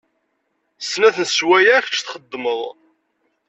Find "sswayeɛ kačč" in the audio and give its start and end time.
1.29-1.97